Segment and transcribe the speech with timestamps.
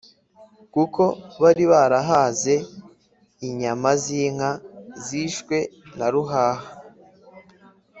[0.73, 1.03] kuko
[1.41, 2.55] bari barahaze
[3.47, 4.51] inyama z' inka
[5.03, 5.57] zishwe
[5.97, 6.67] na ruhaha